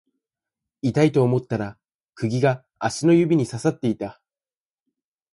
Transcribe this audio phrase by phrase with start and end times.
[0.81, 1.77] 痛いと思ったら
[2.15, 4.19] 釘が足の指に刺さっていた